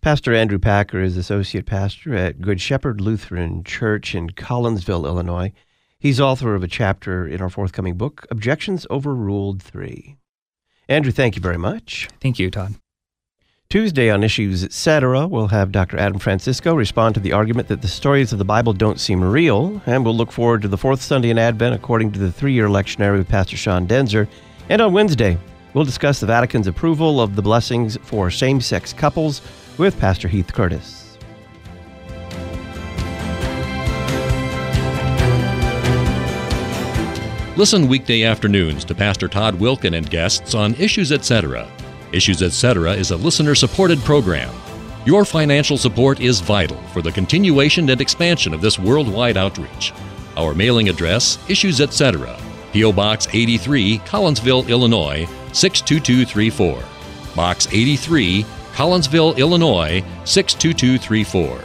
Pastor 0.00 0.32
Andrew 0.32 0.58
Packer 0.58 1.00
is 1.00 1.16
associate 1.16 1.66
pastor 1.66 2.14
at 2.14 2.40
Good 2.40 2.60
Shepherd 2.60 3.00
Lutheran 3.00 3.64
Church 3.64 4.14
in 4.14 4.30
Collinsville, 4.30 5.04
Illinois. 5.04 5.52
He's 5.98 6.20
author 6.20 6.54
of 6.54 6.62
a 6.62 6.68
chapter 6.68 7.26
in 7.26 7.42
our 7.42 7.50
forthcoming 7.50 7.96
book, 7.96 8.24
Objections 8.30 8.86
Overruled 8.90 9.60
3. 9.60 10.16
Andrew, 10.88 11.10
thank 11.10 11.34
you 11.34 11.42
very 11.42 11.58
much. 11.58 12.08
Thank 12.20 12.38
you, 12.38 12.50
Todd. 12.50 12.76
Tuesday 13.68 14.08
on 14.08 14.24
Issues 14.24 14.64
Etc., 14.64 15.26
we'll 15.26 15.48
have 15.48 15.72
Dr. 15.72 15.98
Adam 15.98 16.18
Francisco 16.18 16.74
respond 16.74 17.14
to 17.14 17.20
the 17.20 17.32
argument 17.32 17.68
that 17.68 17.82
the 17.82 17.88
stories 17.88 18.32
of 18.32 18.38
the 18.38 18.44
Bible 18.44 18.72
don't 18.72 18.98
seem 18.98 19.22
real, 19.22 19.82
and 19.84 20.04
we'll 20.04 20.16
look 20.16 20.32
forward 20.32 20.62
to 20.62 20.68
the 20.68 20.78
fourth 20.78 21.02
Sunday 21.02 21.28
in 21.28 21.36
Advent 21.36 21.74
according 21.74 22.12
to 22.12 22.18
the 22.18 22.32
three 22.32 22.54
year 22.54 22.68
lectionary 22.68 23.18
with 23.18 23.28
Pastor 23.28 23.58
Sean 23.58 23.86
Daenzer. 23.86 24.28
And 24.68 24.80
on 24.80 24.92
Wednesday, 24.92 25.38
we'll 25.74 25.84
discuss 25.84 26.20
the 26.20 26.26
Vatican's 26.26 26.66
approval 26.66 27.20
of 27.20 27.36
the 27.36 27.42
blessings 27.42 27.96
for 28.02 28.30
same 28.30 28.60
sex 28.60 28.92
couples 28.92 29.42
with 29.78 29.98
Pastor 29.98 30.28
Heath 30.28 30.52
Curtis. 30.52 31.16
Listen 37.56 37.88
weekday 37.88 38.22
afternoons 38.22 38.84
to 38.84 38.94
Pastor 38.94 39.26
Todd 39.26 39.54
Wilken 39.54 39.96
and 39.96 40.08
guests 40.08 40.54
on 40.54 40.74
Issues 40.74 41.10
Etc 41.10 41.68
Issues 42.12 42.42
Etc. 42.42 42.92
is 42.92 43.10
a 43.10 43.16
listener 43.16 43.54
supported 43.54 43.98
program. 44.00 44.54
Your 45.04 45.24
financial 45.24 45.76
support 45.76 46.20
is 46.20 46.40
vital 46.40 46.78
for 46.88 47.02
the 47.02 47.12
continuation 47.12 47.90
and 47.90 48.00
expansion 48.00 48.54
of 48.54 48.62
this 48.62 48.78
worldwide 48.78 49.36
outreach. 49.36 49.92
Our 50.36 50.54
mailing 50.54 50.88
address, 50.88 51.38
Issues 51.50 51.80
Etc., 51.80 52.18
P.O. 52.72 52.92
Box 52.92 53.26
83, 53.32 53.98
Collinsville, 54.00 54.68
Illinois 54.68 55.26
62234. 55.52 56.82
Box 57.34 57.66
83, 57.68 58.44
Collinsville, 58.72 59.36
Illinois 59.36 60.04
62234. 60.24 61.60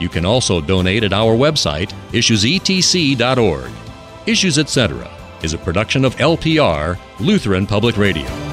You 0.00 0.08
can 0.08 0.24
also 0.24 0.60
donate 0.60 1.04
at 1.04 1.12
our 1.12 1.34
website, 1.34 1.92
issuesetc.org. 2.12 3.70
Issues 4.26 4.58
Etc. 4.58 5.10
is 5.42 5.54
a 5.54 5.58
production 5.58 6.04
of 6.04 6.16
LPR, 6.16 6.98
Lutheran 7.18 7.66
Public 7.66 7.96
Radio. 7.96 8.47